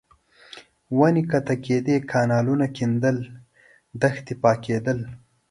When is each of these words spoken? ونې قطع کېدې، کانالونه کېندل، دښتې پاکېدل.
ونې 0.97 1.23
قطع 1.31 1.55
کېدې، 1.65 1.95
کانالونه 2.11 2.67
کېندل، 2.77 3.17
دښتې 4.01 4.33
پاکېدل. 4.43 4.99